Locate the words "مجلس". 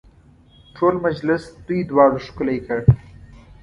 1.05-1.41